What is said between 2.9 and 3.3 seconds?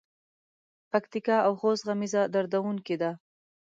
ده.